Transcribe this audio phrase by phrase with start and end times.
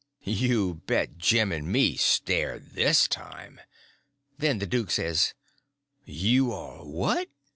[0.23, 3.61] You bet you, Jim and me stared this time.
[4.39, 5.35] Then the duke says:
[6.05, 7.27] "You are what?"